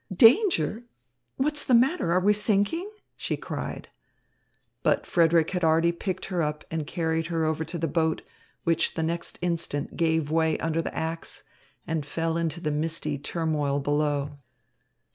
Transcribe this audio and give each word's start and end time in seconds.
"Danger! 0.17 0.85
What's 1.35 1.63
the 1.63 1.75
matter? 1.75 2.11
Are 2.11 2.19
we 2.19 2.33
sinking?" 2.33 2.89
she 3.15 3.37
cried. 3.37 3.87
But 4.81 5.05
Frederick 5.05 5.51
had 5.51 5.63
already 5.63 5.91
picked 5.91 6.25
her 6.25 6.41
up 6.41 6.63
and 6.71 6.87
carried 6.87 7.27
her 7.27 7.45
over 7.45 7.63
to 7.65 7.77
the 7.77 7.87
boat, 7.87 8.23
which 8.63 8.95
the 8.95 9.03
next 9.03 9.37
instant 9.43 9.95
gave 9.97 10.31
way 10.31 10.57
under 10.57 10.81
the 10.81 10.95
axe 10.97 11.43
and 11.85 12.03
fell 12.03 12.35
into 12.35 12.59
the 12.59 12.71
misty 12.71 13.19
turmoil 13.19 13.79
below. 13.79 14.39